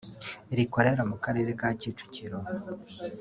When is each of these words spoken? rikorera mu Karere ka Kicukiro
rikorera 0.57 1.03
mu 1.11 1.17
Karere 1.23 1.51
ka 1.59 1.69
Kicukiro 1.79 2.37